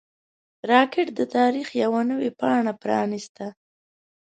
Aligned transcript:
راکټ 0.71 1.07
د 1.19 1.21
تاریخ 1.35 1.67
یوه 1.83 2.01
نوې 2.09 2.29
پاڼه 2.39 2.73
پرانیسته 2.81 3.45